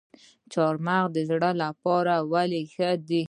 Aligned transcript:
چهارمغز 0.51 1.09
د 1.15 1.17
زړه 1.29 1.51
لپاره 1.63 2.15
ولې 2.31 2.61
ښه 2.73 2.89
دي؟ 3.07 3.19